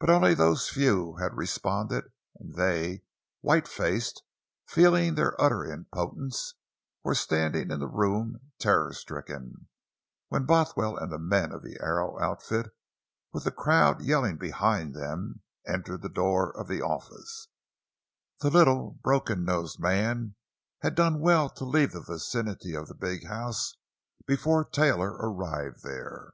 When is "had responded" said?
1.18-2.06